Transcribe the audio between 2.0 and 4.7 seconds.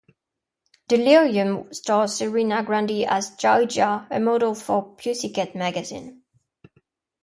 Serena Grandi as Gioia, a model